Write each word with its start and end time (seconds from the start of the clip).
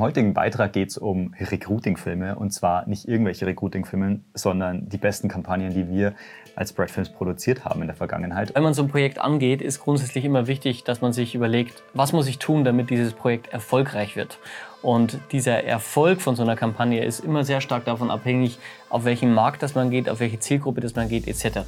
unserem 0.00 0.08
heutigen 0.08 0.34
Beitrag 0.34 0.72
geht 0.72 0.88
es 0.88 0.96
um 0.96 1.34
Recruiting-Filme 1.38 2.36
und 2.36 2.52
zwar 2.52 2.86
nicht 2.88 3.06
irgendwelche 3.06 3.46
Recruiting-Filme, 3.46 4.20
sondern 4.32 4.88
die 4.88 4.96
besten 4.96 5.28
Kampagnen, 5.28 5.74
die 5.74 5.90
wir 5.90 6.14
als 6.56 6.72
Brad 6.72 6.90
Films 6.90 7.10
produziert 7.10 7.66
haben 7.66 7.82
in 7.82 7.86
der 7.86 7.96
Vergangenheit. 7.96 8.54
Wenn 8.54 8.62
man 8.62 8.72
so 8.72 8.82
ein 8.82 8.88
Projekt 8.88 9.18
angeht, 9.18 9.60
ist 9.60 9.80
grundsätzlich 9.80 10.24
immer 10.24 10.46
wichtig, 10.46 10.84
dass 10.84 11.02
man 11.02 11.12
sich 11.12 11.34
überlegt, 11.34 11.82
was 11.92 12.12
muss 12.12 12.28
ich 12.28 12.38
tun, 12.38 12.64
damit 12.64 12.88
dieses 12.88 13.12
Projekt 13.12 13.48
erfolgreich 13.48 14.16
wird. 14.16 14.38
Und 14.82 15.18
dieser 15.30 15.64
Erfolg 15.64 16.22
von 16.22 16.36
so 16.36 16.42
einer 16.42 16.56
Kampagne 16.56 17.04
ist 17.04 17.20
immer 17.20 17.44
sehr 17.44 17.60
stark 17.60 17.84
davon 17.84 18.10
abhängig, 18.10 18.58
auf 18.88 19.04
welchen 19.04 19.32
Markt 19.34 19.62
das 19.62 19.74
man 19.74 19.90
geht, 19.90 20.08
auf 20.08 20.20
welche 20.20 20.40
Zielgruppe 20.40 20.80
das 20.80 20.96
man 20.96 21.08
geht, 21.08 21.28
etc. 21.28 21.60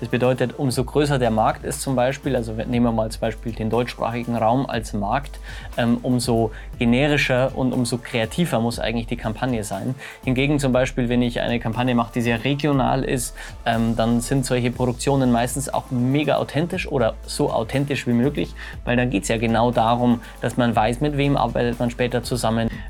Das 0.00 0.08
bedeutet, 0.08 0.58
umso 0.58 0.84
größer 0.84 1.18
der 1.18 1.30
Markt 1.30 1.64
ist 1.64 1.80
zum 1.80 1.96
Beispiel, 1.96 2.36
also 2.36 2.52
nehmen 2.52 2.84
wir 2.84 2.92
mal 2.92 3.10
zum 3.10 3.20
Beispiel 3.20 3.52
den 3.52 3.70
deutschsprachigen 3.70 4.36
Raum 4.36 4.66
als 4.66 4.92
Markt, 4.92 5.38
ähm, 5.76 5.98
umso 6.02 6.50
generischer 6.78 7.52
und 7.56 7.72
umso 7.72 7.98
kreativer 7.98 8.60
muss 8.60 8.78
eigentlich 8.78 9.06
die 9.06 9.16
Kampagne 9.16 9.64
sein. 9.64 9.94
Hingegen 10.24 10.58
zum 10.58 10.72
Beispiel, 10.72 11.08
wenn 11.08 11.22
ich 11.22 11.40
eine 11.40 11.58
Kampagne 11.60 11.94
mache, 11.94 12.12
die 12.14 12.20
sehr 12.20 12.44
regional 12.44 13.02
ist, 13.04 13.34
ähm, 13.64 13.96
dann 13.96 14.20
sind 14.20 14.44
solche 14.44 14.70
Produktionen 14.70 15.32
meistens 15.32 15.72
auch 15.72 15.90
mega 15.90 16.36
authentisch 16.36 16.86
oder 16.90 17.14
so 17.24 17.50
authentisch 17.50 18.06
wie 18.06 18.12
möglich, 18.12 18.54
weil 18.84 18.96
dann 18.96 19.10
geht 19.10 19.22
es 19.22 19.28
ja 19.28 19.38
genau 19.38 19.70
darum, 19.70 20.20
dass 20.42 20.56
man 20.56 20.76
weiß, 20.76 21.00
mit 21.00 21.16
wem 21.16 21.36
arbeitet 21.36 21.78
man 21.78 21.90
später 21.90 22.22
zusammen. 22.22 22.47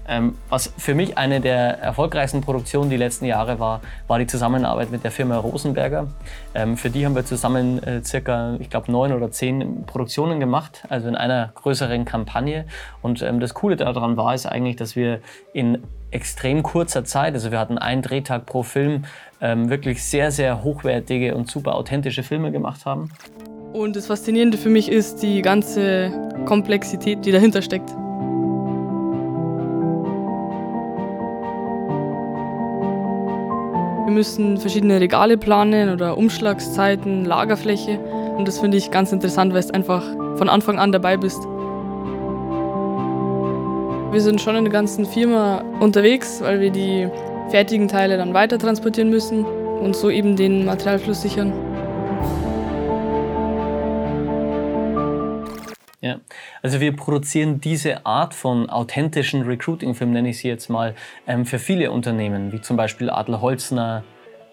Ähm, 0.08 0.36
was 0.48 0.72
für 0.78 0.94
mich 0.94 1.18
eine 1.18 1.40
der 1.40 1.78
erfolgreichsten 1.80 2.40
Produktionen 2.40 2.90
die 2.90 2.96
letzten 2.96 3.24
Jahre 3.26 3.58
war, 3.58 3.80
war, 4.06 4.18
die 4.18 4.26
Zusammenarbeit 4.26 4.90
mit 4.90 5.04
der 5.04 5.10
Firma 5.10 5.36
Rosenberger. 5.36 6.08
Ähm, 6.54 6.76
für 6.76 6.90
die 6.90 7.04
haben 7.04 7.14
wir 7.14 7.24
zusammen 7.24 7.82
äh, 7.82 8.02
circa, 8.02 8.56
ich 8.58 8.70
glaube, 8.70 8.90
neun 8.90 9.12
oder 9.12 9.30
zehn 9.30 9.84
Produktionen 9.86 10.40
gemacht, 10.40 10.84
also 10.88 11.08
in 11.08 11.14
einer 11.14 11.52
größeren 11.54 12.04
Kampagne. 12.04 12.64
Und 13.02 13.22
ähm, 13.22 13.41
das 13.41 13.55
Coole 13.55 13.77
daran 13.77 14.16
war 14.16 14.34
es 14.34 14.46
eigentlich, 14.46 14.77
dass 14.77 14.96
wir 14.96 15.20
in 15.52 15.83
extrem 16.11 16.62
kurzer 16.62 17.05
Zeit, 17.05 17.34
also 17.34 17.50
wir 17.50 17.58
hatten 17.58 17.78
einen 17.78 18.02
Drehtag 18.02 18.46
pro 18.46 18.62
Film, 18.62 19.05
ähm, 19.40 19.68
wirklich 19.68 20.02
sehr, 20.02 20.30
sehr 20.30 20.64
hochwertige 20.64 21.34
und 21.34 21.50
super 21.50 21.74
authentische 21.74 22.22
Filme 22.22 22.50
gemacht 22.50 22.86
haben. 22.86 23.11
Und 23.72 23.96
das 23.96 24.06
Faszinierende 24.06 24.56
für 24.56 24.70
mich 24.70 24.90
ist 24.90 25.22
die 25.22 25.42
ganze 25.42 26.11
Komplexität, 26.46 27.24
die 27.27 27.33
dahinter 27.33 27.61
steckt. 27.61 27.94
Wir 34.09 34.14
müssen 34.14 34.56
verschiedene 34.56 35.03
Regale 35.03 35.37
planen 35.37 35.92
oder 35.92 36.17
Umschlagszeiten, 36.17 37.27
Lagerfläche. 37.27 37.98
Und 38.39 38.48
das 38.48 38.59
finde 38.59 38.78
ich 38.78 38.91
ganz 38.91 39.12
interessant, 39.12 39.53
weil 39.53 39.61
du 39.61 39.75
einfach 39.75 40.03
von 40.39 40.48
Anfang 40.48 40.78
an 40.78 40.92
dabei 40.92 41.19
bist. 41.19 41.39
Wir 44.11 44.20
sind 44.23 44.41
schon 44.41 44.56
in 44.56 44.64
der 44.64 44.73
ganzen 44.73 45.05
Firma 45.05 45.62
unterwegs, 45.81 46.41
weil 46.41 46.59
wir 46.59 46.70
die 46.70 47.06
fertigen 47.51 47.86
Teile 47.86 48.17
dann 48.17 48.33
weiter 48.33 48.59
transportieren 48.59 49.11
müssen 49.11 49.45
und 49.45 49.95
so 49.95 50.09
eben 50.09 50.36
den 50.36 50.64
Materialfluss 50.64 51.20
sichern. 51.20 51.53
Ja, 56.00 56.20
also 56.62 56.80
wir 56.80 56.94
produzieren 56.94 57.60
diese 57.60 58.06
Art 58.06 58.32
von 58.32 58.70
authentischen 58.70 59.42
Recruiting-Filmen, 59.42 60.14
nenne 60.14 60.28
ich 60.28 60.38
sie 60.38 60.48
jetzt 60.48 60.70
mal, 60.70 60.94
ähm, 61.27 61.44
für 61.44 61.58
viele 61.58 61.90
Unternehmen, 61.90 62.52
wie 62.52 62.60
zum 62.60 62.77
Beispiel 62.77 63.10
Adler 63.10 63.40
Holzner, 63.40 64.05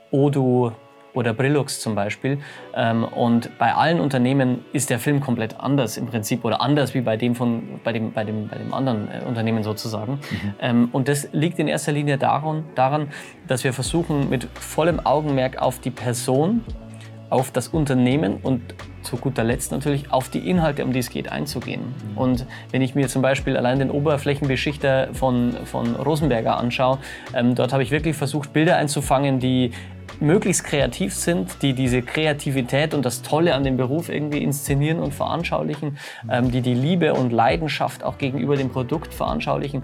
Odo 0.09 0.73
oder 1.13 1.33
Brillux 1.33 1.79
zum 1.79 1.93
Beispiel. 1.93 2.39
Ähm, 2.75 3.03
und 3.03 3.57
bei 3.59 3.73
allen 3.75 3.99
Unternehmen 3.99 4.65
ist 4.73 4.89
der 4.89 4.97
Film 4.97 5.21
komplett 5.21 5.59
anders 5.59 5.97
im 5.97 6.07
Prinzip 6.07 6.43
oder 6.45 6.61
anders 6.61 6.95
wie 6.95 7.02
bei 7.02 7.15
dem, 7.15 7.35
von, 7.35 7.80
bei 7.83 7.93
dem, 7.93 8.11
bei 8.11 8.23
dem, 8.23 8.47
bei 8.47 8.57
dem 8.57 8.73
anderen 8.73 9.07
äh, 9.07 9.23
Unternehmen 9.25 9.61
sozusagen. 9.61 10.13
Mhm. 10.13 10.53
Ähm, 10.59 10.89
und 10.91 11.07
das 11.07 11.30
liegt 11.31 11.59
in 11.59 11.67
erster 11.67 11.91
Linie 11.91 12.17
daran, 12.17 12.65
daran, 12.73 13.09
dass 13.47 13.64
wir 13.64 13.71
versuchen, 13.71 14.30
mit 14.30 14.47
vollem 14.55 14.99
Augenmerk 14.99 15.61
auf 15.61 15.80
die 15.80 15.91
Person, 15.91 16.64
auf 17.30 17.52
das 17.52 17.67
Unternehmen 17.67 18.37
und 18.41 18.61
zu 19.05 19.17
guter 19.17 19.43
Letzt 19.43 19.71
natürlich 19.71 20.11
auf 20.11 20.30
die 20.30 20.49
Inhalte, 20.49 20.83
um 20.83 20.92
die 20.92 20.99
es 20.99 21.10
geht, 21.10 21.32
einzugehen. 21.32 21.82
Und 22.16 22.45
wenn 22.71 22.82
ich 22.82 22.95
mir 22.95 23.08
zum 23.08 23.21
Beispiel 23.21 23.55
allein 23.55 23.80
den 23.80 23.92
Oberflächenbeschichter 23.92 25.10
von, 25.14 25.54
von 25.66 25.95
Rosenberger 25.95 26.58
anschaue, 26.58 26.98
ähm, 27.33 27.55
dort 27.55 27.71
habe 27.71 27.83
ich 27.83 27.92
wirklich 27.92 28.15
versucht, 28.15 28.52
Bilder 28.54 28.77
einzufangen, 28.77 29.39
die 29.39 29.71
möglichst 30.20 30.64
kreativ 30.64 31.14
sind, 31.14 31.61
die 31.61 31.73
diese 31.73 32.02
Kreativität 32.02 32.94
und 32.94 33.05
das 33.05 33.21
Tolle 33.21 33.54
an 33.54 33.64
dem 33.64 33.77
Beruf 33.77 34.10
irgendwie 34.10 34.42
inszenieren 34.44 34.99
und 34.99 35.14
veranschaulichen, 35.14 35.98
ähm, 36.30 36.52
die 36.52 36.61
die 36.61 36.73
Liebe 36.73 37.14
und 37.14 37.32
Leidenschaft 37.32 38.04
auch 38.04 38.17
gegenüber 38.17 38.55
dem 38.55 38.70
Produkt 38.70 39.14
veranschaulichen. 39.14 39.83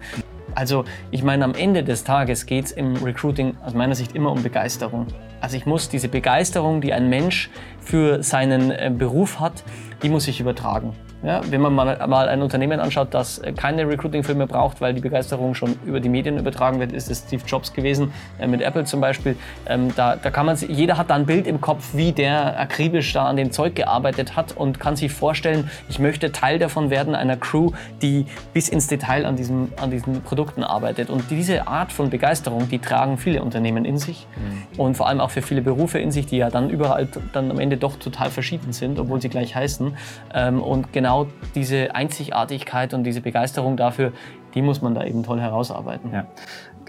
Also 0.56 0.86
ich 1.12 1.24
meine, 1.24 1.44
am 1.46 1.54
Ende 1.54 1.84
des 1.84 2.04
Tages 2.04 2.46
geht 2.46 2.66
es 2.66 2.72
im 2.72 2.96
Recruiting 2.98 3.56
aus 3.66 3.74
meiner 3.74 3.96
Sicht 3.96 4.16
immer 4.16 4.32
um 4.32 4.44
Begeisterung. 4.44 5.08
Also 5.40 5.58
ich 5.58 5.66
muss 5.66 5.90
diese 5.90 6.08
Begeisterung, 6.08 6.82
die 6.82 6.94
ein 6.94 7.10
Mensch 7.10 7.50
für 7.80 8.22
seinen 8.24 8.72
äh, 8.72 8.92
Beruf 8.96 9.40
hat, 9.40 9.64
die 10.04 10.10
muss 10.10 10.28
ich 10.28 10.40
übertragen. 10.40 10.94
Ja, 11.24 11.42
wenn 11.52 11.62
man 11.62 11.76
mal, 11.76 12.08
mal, 12.08 12.28
ein 12.30 12.42
Unternehmen 12.42 12.80
anschaut, 12.80 13.10
das 13.12 13.38
äh, 13.38 13.54
keine 13.54 13.88
Recruiting-Filme 13.88 14.48
braucht, 14.48 14.82
weil 14.82 14.96
die 14.96 15.02
Begeisterung 15.02 15.54
schon 15.54 15.78
über 15.86 16.00
die 16.00 16.10
Medien 16.10 16.40
übertragen 16.40 16.80
wird, 16.80 16.94
ist 16.94 17.12
es 17.12 17.20
Steve 17.20 17.44
Jobs 17.46 17.74
gewesen, 17.74 18.12
äh, 18.40 18.48
mit 18.48 18.62
Apple 18.62 18.86
zum 18.86 19.02
Beispiel. 19.02 19.36
Ähm, 19.68 19.90
da, 19.96 20.16
da 20.16 20.32
kann 20.32 20.48
man, 20.48 20.58
jeder 20.58 20.98
hat 20.98 21.12
da 21.12 21.16
ein 21.16 21.28
Bild 21.28 21.46
im 21.46 21.62
Kopf, 21.62 21.90
wie 21.94 22.12
der 22.12 22.60
akribisch 22.60 23.14
da 23.14 23.26
an 23.26 23.38
dem 23.38 23.52
Zeug 23.52 23.76
gearbeitet 23.76 24.36
hat 24.36 24.58
und 24.58 24.80
kann 24.80 24.96
sich 24.96 25.12
vorstellen, 25.12 25.70
ich 25.90 26.00
möchte 26.00 26.32
Teil 26.32 26.58
davon 26.58 26.90
werden, 26.90 27.14
einer 27.14 27.38
Crew, 27.38 27.72
die 28.02 28.26
bis 28.54 28.68
ins 28.68 28.88
Detail 28.88 29.28
an, 29.28 29.36
diesem, 29.36 29.72
an 29.80 29.92
diesen 29.92 30.24
Produkten 30.24 30.64
arbeitet. 30.64 31.12
Und 31.12 31.30
diese 31.30 31.68
Art 31.68 31.92
von 31.92 32.10
Begeisterung, 32.10 32.68
die 32.68 32.80
tragen 32.80 33.20
viele 33.20 33.44
Unternehmen 33.44 33.86
in 33.86 34.00
sich 34.00 34.26
mhm. 34.38 34.80
und 34.80 34.98
vor 34.98 35.08
allem 35.08 35.22
auch 35.22 35.30
für 35.30 35.44
viele 35.44 35.62
Berufe 35.62 36.00
in 36.00 36.10
sich, 36.10 36.26
die 36.26 36.38
ja 36.38 36.50
dann 36.50 36.72
überall 36.72 37.08
dann 37.32 37.52
am 37.52 37.60
Ende 37.60 37.78
doch 37.78 37.98
total 37.98 38.32
verschieden 38.32 38.74
sind, 38.74 38.98
obwohl 38.98 39.22
sie 39.22 39.30
gleich 39.30 39.56
heißen. 39.56 39.96
Ähm, 40.34 40.64
und 40.64 40.92
genau 40.94 41.11
genau 41.12 41.28
diese 41.56 41.94
Einzigartigkeit 41.94 42.94
und 42.94 43.04
diese 43.04 43.22
Begeisterung 43.22 43.76
dafür, 43.76 44.14
die 44.54 44.62
muss 44.62 44.82
man 44.82 44.96
da 44.96 45.04
eben 45.04 45.24
toll 45.24 45.40
herausarbeiten. 45.40 46.12
Ja. 46.14 46.26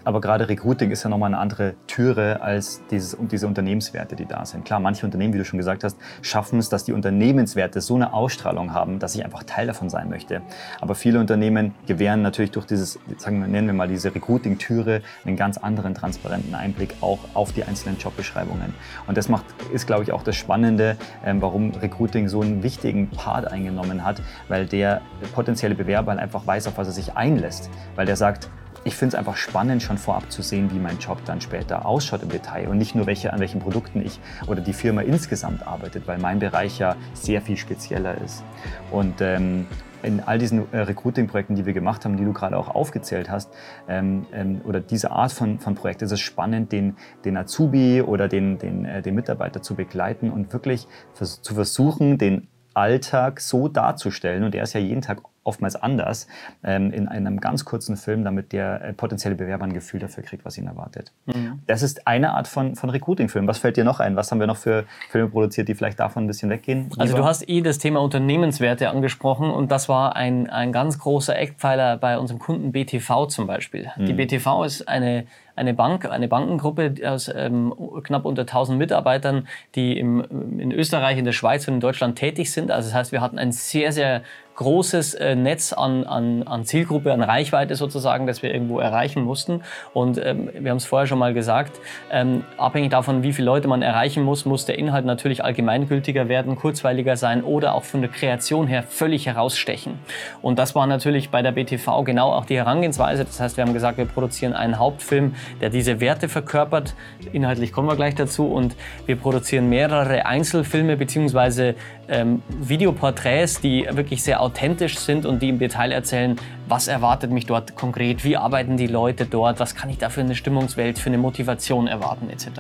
Aber 0.04 0.20
gerade 0.20 0.48
Recruiting 0.48 0.90
ist 0.90 1.02
ja 1.02 1.10
nochmal 1.10 1.28
eine 1.28 1.38
andere 1.38 1.74
Türe 1.86 2.40
als 2.42 2.82
dieses, 2.90 3.16
diese 3.30 3.46
Unternehmenswerte, 3.46 4.16
die 4.16 4.26
da 4.26 4.44
sind. 4.44 4.64
Klar, 4.64 4.80
manche 4.80 5.06
Unternehmen, 5.06 5.34
wie 5.34 5.38
du 5.38 5.44
schon 5.44 5.58
gesagt 5.58 5.84
hast, 5.84 5.96
schaffen 6.22 6.58
es, 6.58 6.68
dass 6.68 6.84
die 6.84 6.92
Unternehmenswerte 6.92 7.80
so 7.80 7.94
eine 7.94 8.12
Ausstrahlung 8.12 8.72
haben, 8.72 8.98
dass 8.98 9.14
ich 9.14 9.24
einfach 9.24 9.44
Teil 9.44 9.66
davon 9.66 9.90
sein 9.90 10.08
möchte. 10.08 10.42
Aber 10.80 10.94
viele 10.94 11.20
Unternehmen 11.20 11.74
gewähren 11.86 12.22
natürlich 12.22 12.50
durch 12.50 12.66
dieses, 12.66 12.98
sagen 13.18 13.40
wir, 13.40 13.48
nennen 13.48 13.68
wir 13.68 13.74
mal 13.74 13.88
diese 13.88 14.14
Recruiting-Türe, 14.14 15.02
einen 15.24 15.36
ganz 15.36 15.58
anderen 15.58 15.94
transparenten 15.94 16.54
Einblick 16.54 16.94
auch 17.00 17.20
auf 17.34 17.52
die 17.52 17.64
einzelnen 17.64 17.98
Jobbeschreibungen. 17.98 18.74
Und 19.06 19.16
das 19.16 19.28
macht, 19.28 19.44
ist, 19.72 19.86
glaube 19.86 20.04
ich, 20.04 20.12
auch 20.12 20.22
das 20.22 20.36
Spannende, 20.36 20.96
ähm, 21.24 21.40
warum 21.40 21.72
Recruiting 21.72 22.28
so 22.28 22.40
einen 22.40 22.62
wichtigen 22.62 23.10
Part 23.10 23.50
eingenommen 23.50 24.04
hat, 24.04 24.20
weil 24.48 24.66
der 24.66 25.00
potenzielle 25.34 25.74
Bewerber 25.74 26.12
halt 26.12 26.20
einfach 26.20 26.46
weiß, 26.46 26.66
auf 26.68 26.78
was 26.78 26.88
er 26.88 26.92
sich 26.92 27.16
einlässt. 27.16 27.70
Weil 27.96 28.06
der 28.06 28.16
sagt, 28.16 28.48
ich 28.84 28.96
finde 28.96 29.14
es 29.14 29.18
einfach 29.18 29.36
spannend, 29.36 29.82
schon 29.82 29.98
vorab 29.98 30.30
zu 30.30 30.42
sehen, 30.42 30.70
wie 30.72 30.78
mein 30.78 30.98
Job 30.98 31.18
dann 31.24 31.40
später 31.40 31.86
ausschaut 31.86 32.22
im 32.22 32.28
Detail 32.28 32.68
und 32.68 32.78
nicht 32.78 32.94
nur 32.94 33.06
welche, 33.06 33.32
an 33.32 33.40
welchen 33.40 33.60
Produkten 33.60 34.04
ich 34.04 34.18
oder 34.46 34.60
die 34.60 34.72
Firma 34.72 35.02
insgesamt 35.02 35.66
arbeitet, 35.66 36.06
weil 36.06 36.18
mein 36.18 36.38
Bereich 36.38 36.78
ja 36.78 36.96
sehr 37.14 37.40
viel 37.42 37.56
spezieller 37.56 38.20
ist. 38.20 38.42
Und 38.90 39.20
ähm, 39.20 39.66
in 40.02 40.20
all 40.20 40.38
diesen 40.38 40.72
äh, 40.72 40.78
Recruiting-Projekten, 40.78 41.54
die 41.54 41.64
wir 41.64 41.72
gemacht 41.72 42.04
haben, 42.04 42.16
die 42.16 42.24
du 42.24 42.32
gerade 42.32 42.56
auch 42.56 42.74
aufgezählt 42.74 43.30
hast, 43.30 43.52
ähm, 43.88 44.26
ähm, 44.32 44.60
oder 44.64 44.80
diese 44.80 45.12
Art 45.12 45.32
von, 45.32 45.60
von 45.60 45.74
Projekt, 45.74 46.02
ist 46.02 46.10
es 46.10 46.20
spannend, 46.20 46.72
den, 46.72 46.96
den 47.24 47.36
Azubi 47.36 48.02
oder 48.02 48.26
den, 48.26 48.58
den, 48.58 48.84
äh, 48.84 49.00
den 49.00 49.14
Mitarbeiter 49.14 49.62
zu 49.62 49.76
begleiten 49.76 50.30
und 50.30 50.52
wirklich 50.52 50.88
vers 51.14 51.40
zu 51.42 51.54
versuchen, 51.54 52.18
den 52.18 52.48
Alltag 52.74 53.40
so 53.40 53.68
darzustellen, 53.68 54.44
und 54.44 54.54
der 54.54 54.62
ist 54.62 54.72
ja 54.72 54.80
jeden 54.80 55.02
Tag 55.02 55.20
oftmals 55.44 55.76
anders, 55.76 56.28
ähm, 56.62 56.92
in 56.92 57.08
einem 57.08 57.40
ganz 57.40 57.64
kurzen 57.64 57.96
Film, 57.96 58.24
damit 58.24 58.52
der 58.52 58.82
äh, 58.82 58.92
potenzielle 58.92 59.34
Bewerber 59.34 59.64
ein 59.64 59.72
Gefühl 59.72 60.00
dafür 60.00 60.22
kriegt, 60.22 60.44
was 60.44 60.56
ihn 60.56 60.66
erwartet. 60.66 61.12
Mhm. 61.26 61.60
Das 61.66 61.82
ist 61.82 62.06
eine 62.06 62.32
Art 62.34 62.48
von, 62.48 62.76
von 62.76 62.90
Recruiting-Film. 62.90 63.46
Was 63.46 63.58
fällt 63.58 63.76
dir 63.76 63.84
noch 63.84 64.00
ein? 64.00 64.16
Was 64.16 64.30
haben 64.30 64.40
wir 64.40 64.46
noch 64.46 64.56
für 64.56 64.84
Filme 65.10 65.28
produziert, 65.28 65.68
die 65.68 65.74
vielleicht 65.74 65.98
davon 65.98 66.24
ein 66.24 66.26
bisschen 66.26 66.50
weggehen? 66.50 66.90
Also 66.98 67.16
du 67.16 67.24
hast 67.24 67.48
eh 67.48 67.60
das 67.60 67.78
Thema 67.78 68.00
Unternehmenswerte 68.00 68.88
angesprochen 68.88 69.50
und 69.50 69.70
das 69.70 69.88
war 69.88 70.16
ein, 70.16 70.48
ein 70.48 70.72
ganz 70.72 70.98
großer 70.98 71.36
Eckpfeiler 71.36 71.96
bei 71.96 72.18
unserem 72.18 72.38
Kunden 72.38 72.72
BTV 72.72 73.26
zum 73.26 73.46
Beispiel. 73.46 73.90
Mhm. 73.96 74.06
Die 74.06 74.12
BTV 74.12 74.64
ist 74.64 74.88
eine 74.88 75.26
eine 75.56 75.74
Bank, 75.74 76.10
eine 76.10 76.28
Bankengruppe 76.28 76.94
aus 77.04 77.30
ähm, 77.34 77.74
knapp 78.02 78.24
unter 78.24 78.42
1000 78.42 78.78
Mitarbeitern, 78.78 79.48
die 79.74 79.98
im, 79.98 80.58
in 80.58 80.72
Österreich, 80.72 81.18
in 81.18 81.24
der 81.24 81.32
Schweiz 81.32 81.68
und 81.68 81.74
in 81.74 81.80
Deutschland 81.80 82.16
tätig 82.16 82.52
sind. 82.52 82.70
Also 82.70 82.88
das 82.88 82.94
heißt, 82.94 83.12
wir 83.12 83.20
hatten 83.20 83.38
ein 83.38 83.52
sehr, 83.52 83.92
sehr 83.92 84.22
großes 84.56 85.14
äh, 85.14 85.34
Netz 85.34 85.72
an, 85.72 86.04
an, 86.04 86.42
an 86.42 86.64
Zielgruppe, 86.64 87.12
an 87.12 87.22
Reichweite 87.22 87.74
sozusagen, 87.74 88.26
das 88.26 88.42
wir 88.42 88.52
irgendwo 88.52 88.80
erreichen 88.80 89.22
mussten. 89.22 89.62
Und 89.94 90.18
ähm, 90.22 90.50
wir 90.58 90.70
haben 90.70 90.78
es 90.78 90.84
vorher 90.84 91.06
schon 91.06 91.18
mal 91.18 91.34
gesagt, 91.34 91.80
ähm, 92.10 92.44
abhängig 92.58 92.90
davon, 92.90 93.22
wie 93.22 93.32
viele 93.32 93.46
Leute 93.46 93.68
man 93.68 93.82
erreichen 93.82 94.22
muss, 94.22 94.44
muss 94.44 94.64
der 94.64 94.78
Inhalt 94.78 95.04
natürlich 95.04 95.44
allgemeingültiger 95.44 96.28
werden, 96.28 96.56
kurzweiliger 96.56 97.16
sein 97.16 97.42
oder 97.42 97.74
auch 97.74 97.84
von 97.84 98.02
der 98.02 98.10
Kreation 98.10 98.66
her 98.66 98.82
völlig 98.82 99.26
herausstechen. 99.26 99.98
Und 100.42 100.58
das 100.58 100.74
war 100.74 100.86
natürlich 100.86 101.30
bei 101.30 101.42
der 101.42 101.52
BTV 101.52 102.04
genau 102.04 102.32
auch 102.32 102.44
die 102.44 102.56
Herangehensweise. 102.56 103.24
Das 103.24 103.40
heißt, 103.40 103.56
wir 103.56 103.64
haben 103.64 103.74
gesagt, 103.74 103.98
wir 103.98 104.04
produzieren 104.04 104.52
einen 104.52 104.78
Hauptfilm, 104.78 105.34
der 105.60 105.70
diese 105.70 106.00
Werte 106.00 106.28
verkörpert. 106.28 106.94
Inhaltlich 107.32 107.72
kommen 107.72 107.88
wir 107.88 107.96
gleich 107.96 108.14
dazu. 108.14 108.46
Und 108.46 108.76
wir 109.06 109.16
produzieren 109.16 109.68
mehrere 109.68 110.26
Einzelfilme 110.26 110.96
bzw. 110.96 111.74
Ähm, 112.12 112.42
Videoporträts, 112.60 113.60
die 113.60 113.88
wirklich 113.90 114.22
sehr 114.22 114.42
authentisch 114.42 114.98
sind 114.98 115.24
und 115.24 115.40
die 115.40 115.48
im 115.48 115.58
Detail 115.58 115.92
erzählen, 115.92 116.36
was 116.68 116.88
erwartet 116.88 117.30
mich 117.30 117.46
dort 117.46 117.74
konkret, 117.74 118.24
wie 118.24 118.36
arbeiten 118.36 118.76
die 118.76 118.86
Leute 118.86 119.26
dort, 119.26 119.60
was 119.60 119.74
kann 119.74 119.90
ich 119.90 119.98
da 119.98 120.08
für 120.10 120.20
eine 120.20 120.34
Stimmungswelt, 120.34 120.98
für 120.98 121.08
eine 121.08 121.18
Motivation 121.18 121.86
erwarten 121.86 122.30
etc. 122.30 122.46
Mhm. 122.46 122.52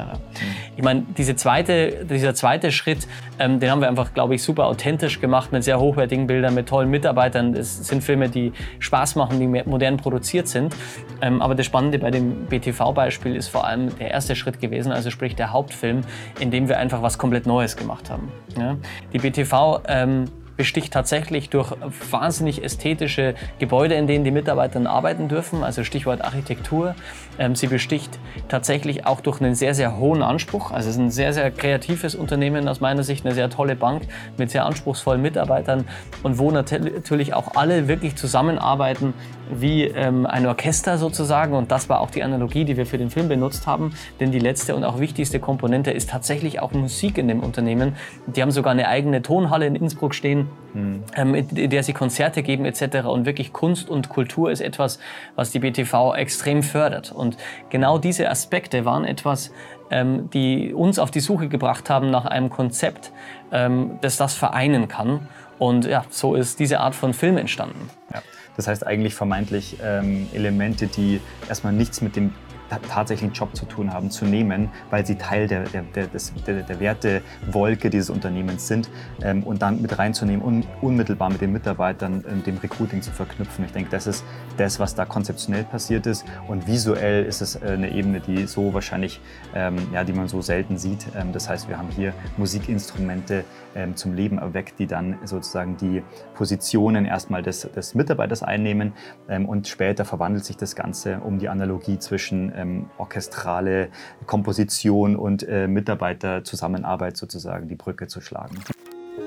Ich 0.76 0.82
meine, 0.82 1.04
diese 1.16 1.36
zweite, 1.36 2.04
dieser 2.04 2.34
zweite 2.34 2.72
Schritt, 2.72 3.06
ähm, 3.38 3.60
den 3.60 3.70
haben 3.70 3.80
wir 3.80 3.88
einfach, 3.88 4.12
glaube 4.12 4.34
ich, 4.34 4.42
super 4.42 4.66
authentisch 4.66 5.20
gemacht 5.20 5.52
mit 5.52 5.64
sehr 5.64 5.78
hochwertigen 5.78 6.26
Bildern, 6.26 6.54
mit 6.54 6.68
tollen 6.68 6.90
Mitarbeitern. 6.90 7.54
Es 7.54 7.86
sind 7.86 8.02
Filme, 8.02 8.28
die 8.28 8.52
Spaß 8.80 9.16
machen, 9.16 9.38
die 9.38 9.46
modern 9.46 9.96
produziert 9.96 10.48
sind. 10.48 10.74
Ähm, 11.20 11.40
aber 11.40 11.54
das 11.54 11.66
Spannende 11.66 11.98
bei 11.98 12.10
dem 12.10 12.46
BTV-Beispiel 12.46 13.36
ist 13.36 13.48
vor 13.48 13.66
allem 13.66 13.96
der 13.98 14.10
erste 14.10 14.34
Schritt 14.34 14.60
gewesen, 14.60 14.92
also 14.92 15.10
sprich 15.10 15.36
der 15.36 15.52
Hauptfilm, 15.52 16.02
in 16.40 16.50
dem 16.50 16.68
wir 16.68 16.78
einfach 16.78 17.02
was 17.02 17.18
komplett 17.18 17.46
Neues 17.46 17.76
gemacht 17.76 18.10
haben. 18.10 18.32
Ja? 18.58 18.76
Die 19.12 19.18
BTV 19.18 19.41
ähm, 19.86 20.26
besticht 20.56 20.92
tatsächlich 20.92 21.50
durch 21.50 21.72
wahnsinnig 22.10 22.62
ästhetische 22.62 23.34
Gebäude, 23.58 23.94
in 23.94 24.06
denen 24.06 24.24
die 24.24 24.30
Mitarbeiter 24.30 24.88
arbeiten 24.88 25.28
dürfen, 25.28 25.64
also 25.64 25.82
Stichwort 25.84 26.22
Architektur. 26.22 26.94
Ähm, 27.38 27.54
sie 27.54 27.66
besticht 27.66 28.18
tatsächlich 28.48 29.06
auch 29.06 29.20
durch 29.20 29.40
einen 29.40 29.54
sehr, 29.54 29.74
sehr 29.74 29.96
hohen 29.96 30.22
Anspruch. 30.22 30.70
Also 30.70 30.88
es 30.88 30.96
ist 30.96 31.00
ein 31.00 31.10
sehr, 31.10 31.32
sehr 31.32 31.50
kreatives 31.50 32.14
Unternehmen 32.14 32.68
aus 32.68 32.80
meiner 32.80 33.02
Sicht, 33.02 33.24
eine 33.24 33.34
sehr 33.34 33.50
tolle 33.50 33.76
Bank 33.76 34.02
mit 34.36 34.50
sehr 34.50 34.66
anspruchsvollen 34.66 35.22
Mitarbeitern 35.22 35.84
und 36.22 36.38
wo 36.38 36.50
natürlich 36.50 37.34
auch 37.34 37.56
alle 37.56 37.88
wirklich 37.88 38.16
zusammenarbeiten 38.16 39.14
wie 39.50 39.84
ähm, 39.84 40.26
ein 40.26 40.46
Orchester 40.46 40.98
sozusagen. 40.98 41.54
Und 41.54 41.70
das 41.70 41.88
war 41.88 42.00
auch 42.00 42.10
die 42.10 42.22
Analogie, 42.22 42.64
die 42.64 42.76
wir 42.76 42.86
für 42.86 42.98
den 42.98 43.10
Film 43.10 43.28
benutzt 43.28 43.66
haben. 43.66 43.94
Denn 44.20 44.32
die 44.32 44.38
letzte 44.38 44.74
und 44.74 44.84
auch 44.84 44.98
wichtigste 44.98 45.40
Komponente 45.40 45.90
ist 45.90 46.10
tatsächlich 46.10 46.60
auch 46.60 46.72
Musik 46.72 47.18
in 47.18 47.28
dem 47.28 47.40
Unternehmen. 47.40 47.96
Die 48.26 48.42
haben 48.42 48.50
sogar 48.50 48.72
eine 48.72 48.88
eigene 48.88 49.22
Tonhalle 49.22 49.66
in 49.66 49.74
Innsbruck 49.74 50.14
stehen, 50.14 50.48
mhm. 50.74 51.02
ähm, 51.16 51.34
in 51.34 51.70
der 51.70 51.82
sie 51.82 51.92
Konzerte 51.92 52.42
geben 52.42 52.64
etc. 52.64 53.06
Und 53.06 53.26
wirklich 53.26 53.52
Kunst 53.52 53.88
und 53.88 54.08
Kultur 54.08 54.50
ist 54.50 54.60
etwas, 54.60 54.98
was 55.34 55.50
die 55.50 55.58
BTV 55.58 56.14
extrem 56.14 56.62
fördert. 56.62 57.12
Und 57.12 57.36
genau 57.70 57.98
diese 57.98 58.28
Aspekte 58.30 58.84
waren 58.84 59.04
etwas, 59.04 59.52
ähm, 59.90 60.30
die 60.30 60.72
uns 60.72 60.98
auf 60.98 61.10
die 61.10 61.20
Suche 61.20 61.48
gebracht 61.48 61.90
haben 61.90 62.10
nach 62.10 62.24
einem 62.24 62.50
Konzept, 62.50 63.12
ähm, 63.52 63.98
das 64.00 64.16
das 64.16 64.34
vereinen 64.34 64.88
kann. 64.88 65.28
Und 65.58 65.84
ja, 65.84 66.04
so 66.10 66.34
ist 66.34 66.58
diese 66.58 66.80
Art 66.80 66.94
von 66.94 67.14
Film 67.14 67.36
entstanden. 67.36 67.88
Ja. 68.12 68.22
Das 68.56 68.66
heißt 68.66 68.86
eigentlich 68.86 69.14
vermeintlich 69.14 69.76
ähm, 69.82 70.28
Elemente, 70.34 70.86
die 70.86 71.20
erstmal 71.48 71.72
nichts 71.72 72.00
mit 72.00 72.16
dem 72.16 72.34
tatsächlichen 72.80 73.32
Job 73.32 73.54
zu 73.54 73.66
tun 73.66 73.92
haben, 73.92 74.10
zu 74.10 74.24
nehmen, 74.24 74.70
weil 74.90 75.04
sie 75.06 75.16
Teil 75.16 75.46
der, 75.46 75.64
der, 75.64 75.82
der, 75.82 76.08
der, 76.46 76.62
der 76.62 76.80
Wertewolke 76.80 77.90
dieses 77.90 78.10
Unternehmens 78.10 78.66
sind 78.66 78.90
ähm, 79.22 79.42
und 79.42 79.62
dann 79.62 79.82
mit 79.82 79.98
reinzunehmen 79.98 80.42
und 80.42 80.66
unmittelbar 80.80 81.30
mit 81.30 81.40
den 81.40 81.52
Mitarbeitern 81.52 82.24
ähm, 82.28 82.42
dem 82.42 82.58
Recruiting 82.58 83.02
zu 83.02 83.10
verknüpfen. 83.10 83.64
Ich 83.64 83.72
denke, 83.72 83.90
das 83.90 84.06
ist 84.06 84.24
das, 84.56 84.80
was 84.80 84.94
da 84.94 85.04
konzeptionell 85.04 85.64
passiert 85.64 86.06
ist 86.06 86.24
und 86.48 86.66
visuell 86.66 87.24
ist 87.24 87.42
es 87.42 87.56
äh, 87.56 87.72
eine 87.72 87.90
Ebene, 87.90 88.20
die 88.20 88.46
so 88.46 88.74
wahrscheinlich, 88.74 89.20
ähm, 89.54 89.76
ja, 89.92 90.04
die 90.04 90.12
man 90.12 90.28
so 90.28 90.40
selten 90.40 90.78
sieht. 90.78 91.06
Ähm, 91.16 91.32
das 91.32 91.48
heißt, 91.48 91.68
wir 91.68 91.78
haben 91.78 91.88
hier 91.90 92.12
Musikinstrumente 92.36 93.44
ähm, 93.74 93.96
zum 93.96 94.14
Leben 94.14 94.38
erweckt, 94.38 94.78
die 94.78 94.86
dann 94.86 95.18
sozusagen 95.24 95.76
die 95.76 96.02
Positionen 96.34 97.04
erstmal 97.04 97.42
des, 97.42 97.62
des 97.62 97.94
Mitarbeiters 97.94 98.42
einnehmen 98.42 98.92
ähm, 99.28 99.46
und 99.46 99.68
später 99.68 100.04
verwandelt 100.04 100.44
sich 100.44 100.56
das 100.56 100.76
Ganze 100.76 101.20
um 101.20 101.38
die 101.38 101.48
Analogie 101.48 101.98
zwischen 101.98 102.52
ähm, 102.62 102.90
orchestrale 102.98 103.90
Komposition 104.26 105.16
und 105.16 105.46
äh, 105.46 105.66
Mitarbeiterzusammenarbeit 105.66 107.16
sozusagen 107.16 107.68
die 107.68 107.74
Brücke 107.74 108.06
zu 108.06 108.20
schlagen. 108.20 108.56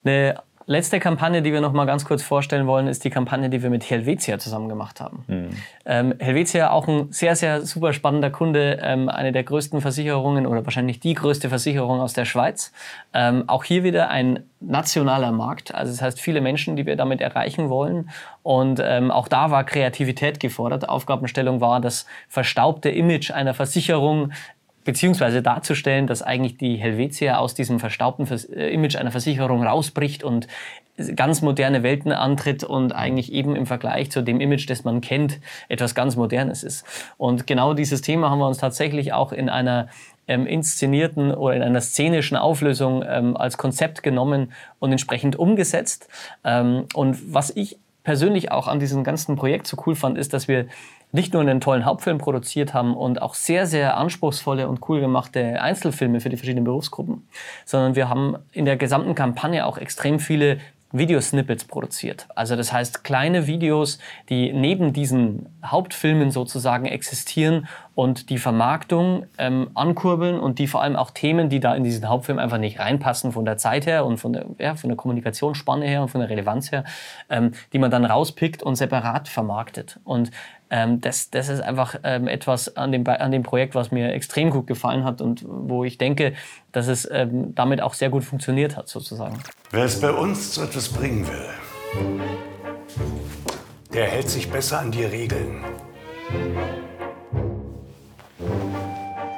Eine 0.04 0.44
letzte 0.67 1.00
Kampagne, 1.00 1.41
die 1.41 1.53
wir 1.53 1.62
noch 1.62 1.73
mal 1.73 1.85
ganz 1.85 2.06
kurz 2.06 2.23
vorstellen 2.23 2.67
wollen, 2.67 2.88
ist 2.88 3.03
die 3.03 3.09
Kampagne, 3.09 3.50
die 3.50 3.62
wir 3.62 3.69
mit 3.69 3.89
Helvetia 3.89 4.39
zusammen 4.39 4.69
gemacht 4.69 5.00
haben. 5.00 5.23
Mhm. 5.27 5.50
Ähm, 5.85 6.13
Helvetia 6.19 6.71
auch 6.71 6.88
ein 6.88 7.12
sehr, 7.12 7.35
sehr 7.35 7.62
super 7.62 7.94
spannender 7.94 8.31
Kunde, 8.31 8.79
ähm, 8.81 9.09
eine 9.09 9.31
der 9.31 9.44
größten 9.44 9.81
Versicherungen 9.81 10.47
oder 10.47 10.65
wahrscheinlich 10.65 11.00
die 11.00 11.13
größte 11.13 11.50
Versicherung 11.50 12.01
aus 12.01 12.13
der 12.13 12.25
Schweiz. 12.25 12.71
Ähm, 13.13 13.44
auch 13.47 13.63
hier 13.63 13.83
wieder 13.83 14.09
ein 14.09 14.44
nationaler 14.59 15.31
Markt, 15.31 15.75
also 15.75 15.91
das 15.91 16.01
heißt 16.01 16.19
viele 16.19 16.41
Menschen, 16.41 16.75
die 16.75 16.85
wir 16.85 16.95
damit 16.95 17.21
erreichen 17.21 17.69
wollen. 17.69 18.09
Und 18.41 18.81
ähm, 18.83 19.12
auch 19.12 19.27
da 19.27 19.51
war 19.51 19.63
Kreativität 19.63 20.39
gefordert. 20.39 20.89
Aufgabenstellung 20.89 21.62
war 21.62 21.79
das 21.79 22.06
verstaubte 22.27 22.89
Image 22.89 23.31
einer 23.31 23.53
Versicherung 23.53 24.31
beziehungsweise 24.86 25.42
darzustellen, 25.42 26.08
dass 26.08 26.22
eigentlich 26.22 26.58
die 26.58 26.78
Helvetia 26.78 27.38
aus 27.38 27.56
diesem 27.56 27.80
verstaubten 27.80 28.28
äh, 28.54 28.70
Image 28.74 28.96
einer 28.96 29.12
Versicherung 29.12 29.64
rausbricht 29.64 30.24
und 30.24 30.48
ganz 31.16 31.42
moderne 31.42 31.84
Welten 31.84 32.14
antritt 32.14 32.64
und 32.64 32.94
eigentlich 32.94 33.34
eben 33.34 33.56
im 33.56 33.66
Vergleich 33.66 34.12
zu 34.12 34.22
dem 34.22 34.40
Image, 34.40 34.70
das 34.70 34.86
man 34.86 35.02
kennt, 35.02 35.42
etwas 35.68 35.94
ganz 35.94 36.16
Modernes 36.16 36.64
ist. 36.64 36.86
Und 37.18 37.48
genau 37.48 37.74
dieses 37.74 38.02
Thema 38.02 38.30
haben 38.30 38.40
wir 38.40 38.48
uns 38.48 38.60
tatsächlich 38.60 39.12
auch 39.12 39.34
in 39.34 39.50
einer 39.50 39.90
ähm, 40.28 40.48
inszenierten 40.48 41.34
oder 41.34 41.56
in 41.56 41.62
einer 41.62 41.82
szenischen 41.82 42.38
Auflösung 42.38 43.04
ähm, 43.06 43.36
als 43.36 43.58
Konzept 43.58 44.04
genommen 44.04 44.54
und 44.80 44.92
entsprechend 44.92 45.36
umgesetzt. 45.36 46.08
Ähm, 46.44 46.86
und 46.94 47.34
was 47.34 47.50
ich 47.50 47.78
persönlich 48.04 48.52
auch 48.52 48.68
an 48.68 48.80
diesem 48.80 49.04
ganzen 49.04 49.36
Projekt 49.36 49.68
so 49.68 49.78
cool 49.86 49.96
fand, 49.96 50.18
ist, 50.18 50.34
dass 50.34 50.48
wir 50.48 50.68
nicht 51.15 51.34
nur 51.34 51.41
einen 51.41 51.62
tollen 51.62 51.86
Hauptfilm 51.86 52.17
produziert 52.17 52.74
haben 52.74 52.95
und 52.95 53.22
auch 53.22 53.34
sehr, 53.34 53.65
sehr 53.65 53.98
anspruchsvolle 53.98 54.67
und 54.67 54.88
cool 54.89 55.00
gemachte 55.00 55.62
Einzelfilme 55.62 56.19
für 56.19 56.29
die 56.29 56.36
verschiedenen 56.36 56.65
Berufsgruppen, 56.65 57.27
sondern 57.63 57.95
wir 57.95 58.10
haben 58.10 58.36
in 58.51 58.65
der 58.65 58.75
gesamten 58.75 59.15
Kampagne 59.15 59.65
auch 59.65 59.77
extrem 59.77 60.19
viele 60.19 60.60
Videosnippets 60.91 61.65
produziert. 61.65 62.27
Also 62.36 62.55
das 62.55 62.72
heißt 62.72 63.03
kleine 63.03 63.48
Videos, 63.48 64.00
die 64.29 64.53
neben 64.53 64.93
diesen 64.93 65.48
Hauptfilmen 65.65 66.31
sozusagen 66.31 66.86
existieren 66.86 67.67
und 67.96 68.30
die 68.30 68.38
Vermarktung 68.38 69.25
ähm, 69.38 69.70
ankurbeln 69.74 70.38
und 70.38 70.60
die 70.60 70.68
vor 70.68 70.82
allem 70.82 70.98
auch 70.98 71.12
Themen, 71.12 71.50
die 71.50 71.62
da 71.62 71.74
in 71.74 71.86
diesen 71.86 72.08
Hauptfilm 72.08 72.40
einfach 72.40 72.58
nicht 72.58 72.78
reinpassen 72.78 73.32
von 73.32 73.46
der 73.46 73.58
Zeit 73.58 73.86
her 73.86 74.06
und 74.06 74.18
von 74.18 74.34
der, 74.34 74.46
ja, 74.60 74.75
von 74.75 74.90
der 74.90 74.98
Kommunikationsspanne 74.98 75.86
her 75.86 76.02
und 76.02 76.10
von 76.10 76.20
der 76.20 76.30
Relevanz 76.30 76.74
her, 76.74 76.84
ähm, 77.30 77.54
die 77.72 77.80
man 77.80 77.90
dann 77.90 78.04
rauspickt 78.04 78.62
und 78.62 78.75
separat 78.75 79.30
vermarktet. 79.30 80.00
Und 80.04 80.32
ähm, 80.70 81.00
das, 81.00 81.30
das 81.30 81.48
ist 81.48 81.62
einfach 81.62 81.96
ähm, 82.04 82.28
etwas 82.28 82.75
an 82.75 82.92
dem, 82.92 83.08
an 83.08 83.32
dem 83.32 83.44
Projekt, 83.44 83.75
was 83.75 83.92
mir 83.92 84.14
extrem 84.14 84.50
gut 84.50 84.68
gefallen 84.68 85.06
hat 85.06 85.22
und 85.22 85.46
wo 85.48 85.86
ich 85.86 85.98
denke, 85.98 86.34
dass 86.74 86.88
es 86.88 87.10
ähm, 87.10 87.56
damit 87.56 87.82
auch 87.82 87.94
sehr 87.94 88.10
gut 88.10 88.25
funktioniert 88.25 88.75
hat, 88.75 88.90
sozusagen. 88.90 89.38
Wer 89.72 89.86
es 89.86 90.02
bei 90.02 90.12
uns 90.12 90.52
zu 90.52 90.64
etwas 90.64 90.90
bringen 90.90 91.25
will, 91.28 92.25
der 93.94 94.08
hält 94.08 94.30
sich 94.30 94.52
besser 94.52 94.80
an 94.80 94.92
die 94.92 95.06
Regeln. 95.06 95.64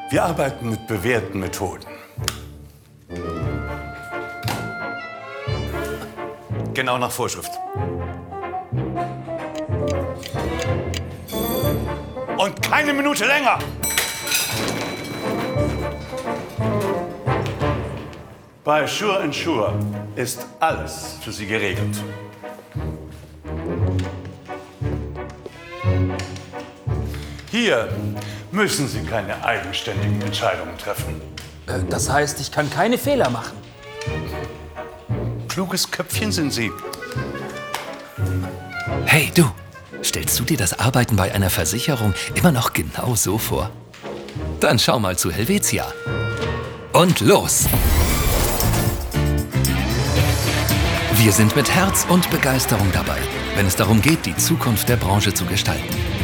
Wir 0.10 0.24
arbeiten 0.24 0.70
mit 0.70 0.88
bewährten 0.88 1.42
Methoden. 1.42 1.86
Genau 6.74 6.98
nach 6.98 7.12
Vorschrift. 7.12 7.52
Und 12.38 12.62
keine 12.62 12.94
Minute 12.94 13.26
länger. 13.26 13.60
Bei 18.64 18.88
Sure 18.88 19.34
Sure 19.34 19.78
ist 20.16 20.48
alles 20.62 21.18
für 21.22 21.34
Sie 21.34 21.48
geregelt. 21.48 22.02
Hier 27.52 27.90
müssen 28.58 28.88
Sie 28.88 29.04
keine 29.04 29.46
eigenständigen 29.46 30.20
Entscheidungen 30.22 30.78
treffen. 30.78 31.22
Äh, 31.68 31.80
Das 31.90 32.10
heißt, 32.10 32.42
ich 32.42 32.52
kann 32.52 32.70
keine 32.70 32.98
Fehler 32.98 33.30
machen. 33.30 33.56
Kluges 35.48 35.90
Köpfchen 35.92 36.32
sind 36.32 36.52
Sie. 36.52 36.72
Hey 39.06 39.32
du, 39.36 39.46
stellst 40.04 40.40
du 40.40 40.44
dir 40.44 40.58
das 40.58 40.78
Arbeiten 40.80 41.16
bei 41.16 41.32
einer 41.34 41.52
Versicherung 41.52 42.14
immer 42.34 42.52
noch 42.52 42.74
genau 42.74 43.16
so 43.16 43.38
vor? 43.38 43.70
Dann 44.60 44.80
schau 44.80 45.00
mal 45.00 45.16
zu 45.18 45.32
Helvetia. 45.32 45.86
Und 46.94 47.22
los! 47.22 47.66
Wir 51.14 51.32
sind 51.32 51.56
mit 51.56 51.70
Herz 51.74 52.06
und 52.10 52.30
Begeisterung 52.32 52.92
dabei, 52.92 53.18
wenn 53.56 53.68
es 53.68 53.76
darum 53.76 54.02
geht, 54.02 54.26
die 54.26 54.36
Zukunft 54.36 54.90
der 54.90 54.98
Branche 54.98 55.34
zu 55.34 55.46
gestalten. 55.46 56.17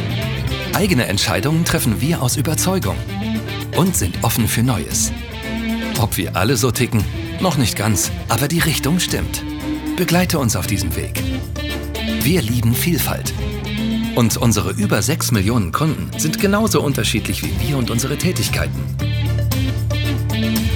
Eigene 0.74 1.06
Entscheidungen 1.06 1.64
treffen 1.64 2.00
wir 2.00 2.20
aus 2.20 2.36
Überzeugung 2.36 2.96
und 3.76 3.96
sind 3.96 4.16
offen 4.22 4.48
für 4.48 4.64
Neues. 4.64 5.12
Ob 6.00 6.16
wir 6.16 6.34
alle 6.34 6.56
so 6.56 6.72
ticken? 6.72 7.04
Noch 7.40 7.56
nicht 7.56 7.76
ganz, 7.76 8.10
aber 8.28 8.48
die 8.48 8.58
Richtung 8.58 8.98
stimmt. 8.98 9.44
Begleite 9.96 10.40
uns 10.40 10.56
auf 10.56 10.66
diesem 10.66 10.96
Weg. 10.96 11.22
Wir 12.22 12.42
lieben 12.42 12.74
Vielfalt. 12.74 13.32
Und 14.16 14.36
unsere 14.36 14.72
über 14.72 15.00
6 15.00 15.30
Millionen 15.30 15.70
Kunden 15.70 16.10
sind 16.18 16.40
genauso 16.40 16.82
unterschiedlich 16.82 17.44
wie 17.44 17.68
wir 17.68 17.78
und 17.78 17.90
unsere 17.90 18.18
Tätigkeiten. 18.18 18.82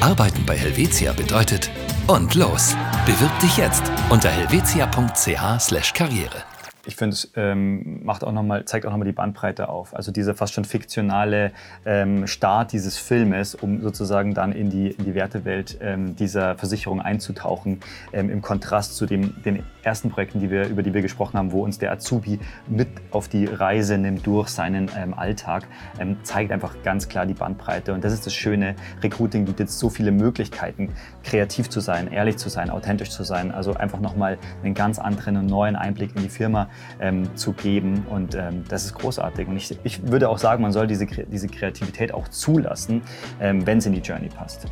Arbeiten 0.00 0.44
bei 0.46 0.56
Helvetia 0.56 1.12
bedeutet 1.12 1.70
und 2.06 2.36
los. 2.36 2.76
Bewirb 3.04 3.36
dich 3.40 3.56
jetzt 3.56 3.82
unter 4.10 4.30
helvetia.ch/karriere. 4.30 6.47
Ich 6.88 6.96
finde, 6.96 7.12
es 7.12 7.30
ähm, 7.36 8.02
macht 8.02 8.24
auch 8.24 8.32
noch 8.32 8.42
mal, 8.42 8.64
zeigt 8.64 8.86
auch 8.86 8.90
nochmal 8.90 9.04
die 9.06 9.12
Bandbreite 9.12 9.68
auf. 9.68 9.94
Also 9.94 10.10
dieser 10.10 10.34
fast 10.34 10.54
schon 10.54 10.64
fiktionale 10.64 11.52
ähm, 11.84 12.26
Start 12.26 12.72
dieses 12.72 12.96
Filmes, 12.96 13.54
um 13.54 13.82
sozusagen 13.82 14.32
dann 14.32 14.52
in 14.52 14.70
die, 14.70 14.92
in 14.92 15.04
die 15.04 15.14
Wertewelt 15.14 15.76
ähm, 15.82 16.16
dieser 16.16 16.56
Versicherung 16.56 17.02
einzutauchen, 17.02 17.80
ähm, 18.14 18.30
im 18.30 18.40
Kontrast 18.40 18.96
zu 18.96 19.04
dem, 19.04 19.34
den 19.42 19.64
ersten 19.82 20.08
Projekten, 20.08 20.40
die 20.40 20.50
wir, 20.50 20.66
über 20.66 20.82
die 20.82 20.94
wir 20.94 21.02
gesprochen 21.02 21.36
haben, 21.36 21.52
wo 21.52 21.62
uns 21.62 21.78
der 21.78 21.92
Azubi 21.92 22.40
mit 22.68 22.88
auf 23.10 23.28
die 23.28 23.44
Reise 23.44 23.98
nimmt 23.98 24.26
durch 24.26 24.48
seinen 24.48 24.90
ähm, 24.96 25.12
Alltag, 25.12 25.68
ähm, 25.98 26.16
zeigt 26.22 26.52
einfach 26.52 26.74
ganz 26.84 27.10
klar 27.10 27.26
die 27.26 27.34
Bandbreite. 27.34 27.92
Und 27.92 28.02
das 28.02 28.14
ist 28.14 28.24
das 28.24 28.34
Schöne. 28.34 28.76
Recruiting 29.02 29.44
bietet 29.44 29.70
so 29.70 29.90
viele 29.90 30.10
Möglichkeiten, 30.10 30.94
kreativ 31.22 31.68
zu 31.68 31.80
sein, 31.80 32.10
ehrlich 32.10 32.38
zu 32.38 32.48
sein, 32.48 32.70
authentisch 32.70 33.10
zu 33.10 33.24
sein. 33.24 33.52
Also 33.52 33.74
einfach 33.74 34.00
nochmal 34.00 34.38
einen 34.64 34.72
ganz 34.72 34.98
anderen 34.98 35.36
und 35.36 35.46
neuen 35.46 35.76
Einblick 35.76 36.16
in 36.16 36.22
die 36.22 36.30
Firma 36.30 36.70
ähm, 37.00 37.34
zu 37.36 37.52
geben. 37.52 38.06
Und 38.10 38.34
ähm, 38.34 38.64
das 38.68 38.84
ist 38.84 38.94
großartig. 38.94 39.48
Und 39.48 39.56
ich, 39.56 39.76
ich 39.84 40.06
würde 40.06 40.28
auch 40.28 40.38
sagen, 40.38 40.62
man 40.62 40.72
soll 40.72 40.86
diese, 40.86 41.06
diese 41.06 41.48
Kreativität 41.48 42.12
auch 42.12 42.28
zulassen, 42.28 43.02
ähm, 43.40 43.66
wenn 43.66 43.78
es 43.78 43.86
in 43.86 43.92
die 43.92 44.00
Journey 44.00 44.28
passt. 44.28 44.66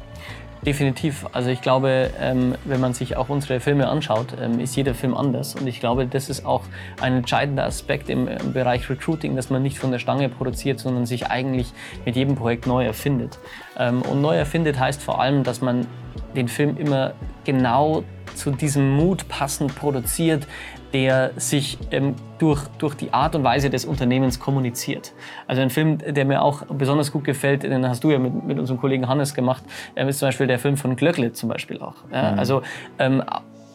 Definitiv. 0.66 1.26
Also 1.32 1.50
ich 1.50 1.60
glaube, 1.60 2.10
ähm, 2.20 2.56
wenn 2.64 2.80
man 2.80 2.92
sich 2.92 3.16
auch 3.16 3.28
unsere 3.28 3.60
Filme 3.60 3.86
anschaut, 3.88 4.34
ähm, 4.40 4.58
ist 4.58 4.74
jeder 4.74 4.94
Film 4.94 5.14
anders. 5.14 5.54
Und 5.54 5.68
ich 5.68 5.78
glaube, 5.78 6.06
das 6.06 6.28
ist 6.28 6.44
auch 6.44 6.62
ein 7.00 7.12
entscheidender 7.18 7.64
Aspekt 7.64 8.08
im, 8.08 8.26
im 8.26 8.52
Bereich 8.52 8.90
Recruiting, 8.90 9.36
dass 9.36 9.48
man 9.48 9.62
nicht 9.62 9.78
von 9.78 9.92
der 9.92 10.00
Stange 10.00 10.28
produziert, 10.28 10.80
sondern 10.80 11.06
sich 11.06 11.28
eigentlich 11.28 11.72
mit 12.04 12.16
jedem 12.16 12.34
Projekt 12.34 12.66
neu 12.66 12.84
erfindet. 12.84 13.38
Ähm, 13.78 14.02
und 14.02 14.20
neu 14.20 14.36
erfindet 14.36 14.78
heißt 14.78 15.00
vor 15.00 15.20
allem, 15.20 15.44
dass 15.44 15.60
man 15.60 15.86
den 16.34 16.48
Film 16.48 16.76
immer 16.76 17.12
genau 17.44 18.02
zu 18.36 18.50
diesem 18.50 18.90
Mut 18.96 19.28
passend 19.28 19.74
produziert, 19.74 20.46
der 20.92 21.32
sich 21.36 21.78
ähm, 21.90 22.14
durch, 22.38 22.62
durch 22.78 22.94
die 22.94 23.12
Art 23.12 23.34
und 23.34 23.44
Weise 23.44 23.70
des 23.70 23.84
Unternehmens 23.84 24.38
kommuniziert. 24.38 25.12
Also 25.46 25.62
ein 25.62 25.70
Film, 25.70 25.98
der 25.98 26.24
mir 26.24 26.42
auch 26.42 26.62
besonders 26.66 27.12
gut 27.12 27.24
gefällt, 27.24 27.64
den 27.64 27.86
hast 27.88 28.04
du 28.04 28.10
ja 28.10 28.18
mit, 28.18 28.44
mit 28.44 28.58
unserem 28.58 28.80
Kollegen 28.80 29.08
Hannes 29.08 29.34
gemacht, 29.34 29.64
ähm, 29.96 30.08
ist 30.08 30.20
zum 30.20 30.28
Beispiel 30.28 30.46
der 30.46 30.58
Film 30.58 30.76
von 30.76 30.96
Glöckle 30.96 31.32
zum 31.32 31.48
Beispiel 31.48 31.80
auch. 31.80 31.96
Ja, 32.12 32.32
Also 32.34 32.62
ähm, 32.98 33.22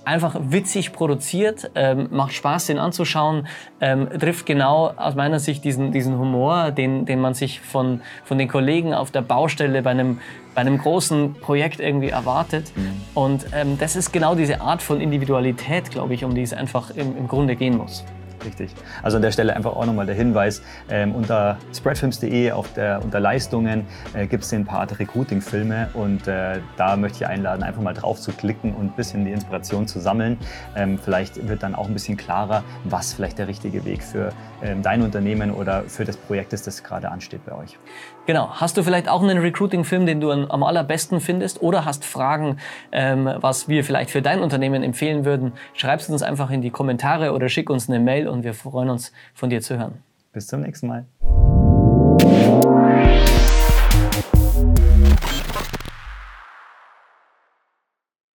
einfach 0.05 0.35
witzig 0.41 0.93
produziert, 0.93 1.71
ähm, 1.75 2.07
macht 2.11 2.33
Spaß, 2.33 2.67
den 2.67 2.79
anzuschauen, 2.79 3.47
ähm, 3.79 4.07
trifft 4.19 4.45
genau 4.45 4.91
aus 4.95 5.15
meiner 5.15 5.39
Sicht 5.39 5.63
diesen, 5.63 5.91
diesen 5.91 6.17
Humor, 6.17 6.71
den, 6.71 7.05
den 7.05 7.19
man 7.19 7.33
sich 7.33 7.61
von, 7.61 8.01
von 8.23 8.37
den 8.37 8.47
Kollegen 8.47 8.93
auf 8.93 9.11
der 9.11 9.21
Baustelle 9.21 9.81
bei 9.81 9.91
einem, 9.91 10.19
bei 10.55 10.61
einem 10.61 10.77
großen 10.77 11.35
Projekt 11.35 11.79
irgendwie 11.79 12.09
erwartet. 12.09 12.71
Und 13.13 13.45
ähm, 13.53 13.77
das 13.77 13.95
ist 13.95 14.11
genau 14.11 14.35
diese 14.35 14.61
Art 14.61 14.81
von 14.81 15.01
Individualität, 15.01 15.91
glaube 15.91 16.13
ich, 16.13 16.23
um 16.23 16.35
die 16.35 16.41
es 16.41 16.53
einfach 16.53 16.91
im, 16.91 17.17
im 17.17 17.27
Grunde 17.27 17.55
gehen 17.55 17.77
muss. 17.77 18.03
Richtig. 18.45 18.71
Also 19.03 19.17
an 19.17 19.21
der 19.21 19.31
Stelle 19.31 19.55
einfach 19.55 19.75
auch 19.75 19.85
nochmal 19.85 20.05
der 20.05 20.15
Hinweis, 20.15 20.61
ähm, 20.89 21.13
unter 21.13 21.57
spreadfilms.de 21.73 22.51
auf 22.51 22.69
unter 23.03 23.19
Leistungen 23.19 23.85
äh, 24.13 24.27
gibt 24.27 24.43
es 24.43 24.49
den 24.49 24.65
Part 24.65 24.97
Recruiting-Filme 24.99 25.89
und 25.93 26.27
äh, 26.27 26.59
da 26.77 26.95
möchte 26.95 27.23
ich 27.23 27.27
einladen, 27.27 27.63
einfach 27.63 27.81
mal 27.81 27.93
drauf 27.93 28.19
zu 28.19 28.31
klicken 28.31 28.73
und 28.73 28.85
ein 28.85 28.95
bisschen 28.95 29.25
die 29.25 29.31
Inspiration 29.31 29.87
zu 29.87 29.99
sammeln. 29.99 30.37
Ähm, 30.75 30.97
vielleicht 30.97 31.47
wird 31.47 31.63
dann 31.63 31.75
auch 31.75 31.87
ein 31.87 31.93
bisschen 31.93 32.17
klarer, 32.17 32.63
was 32.85 33.13
vielleicht 33.13 33.37
der 33.37 33.47
richtige 33.47 33.85
Weg 33.85 34.03
für 34.03 34.31
ähm, 34.63 34.81
dein 34.81 35.01
Unternehmen 35.01 35.51
oder 35.51 35.83
für 35.83 36.05
das 36.05 36.17
Projekt 36.17 36.53
ist, 36.53 36.67
das 36.67 36.83
gerade 36.83 37.09
ansteht 37.11 37.45
bei 37.45 37.55
euch. 37.55 37.77
Genau. 38.25 38.49
Hast 38.53 38.77
du 38.77 38.83
vielleicht 38.83 39.09
auch 39.09 39.21
einen 39.21 39.39
Recruiting-Film, 39.39 40.05
den 40.05 40.21
du 40.21 40.31
am 40.31 40.63
allerbesten 40.63 41.19
findest 41.19 41.61
oder 41.61 41.85
hast 41.85 42.05
Fragen, 42.05 42.57
ähm, 42.91 43.29
was 43.37 43.67
wir 43.67 43.83
vielleicht 43.83 44.11
für 44.11 44.21
dein 44.21 44.41
Unternehmen 44.41 44.83
empfehlen 44.83 45.25
würden? 45.25 45.53
Schreib 45.73 45.99
es 45.99 46.09
uns 46.09 46.21
einfach 46.21 46.51
in 46.51 46.61
die 46.61 46.69
Kommentare 46.69 47.33
oder 47.33 47.49
schick 47.49 47.69
uns 47.69 47.89
eine 47.89 47.99
Mail 47.99 48.27
und 48.31 48.43
wir 48.43 48.53
freuen 48.53 48.89
uns, 48.89 49.11
von 49.33 49.49
dir 49.49 49.61
zu 49.61 49.77
hören. 49.77 50.03
Bis 50.33 50.47
zum 50.47 50.61
nächsten 50.61 50.87
Mal. 50.87 51.05